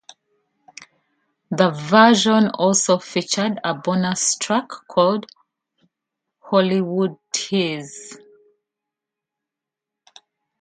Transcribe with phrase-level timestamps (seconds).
[1.51, 5.27] This version also featured a bonus track called
[6.39, 8.17] "Hollywood Teaze".